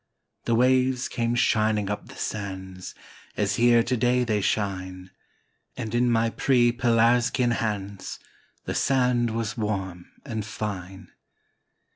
[0.45, 2.95] The waves came shining up the sands,
[3.37, 5.11] As here to day they shine;
[5.77, 8.17] And in my pre pelasgian hands
[8.65, 11.09] The sand was warm and fine.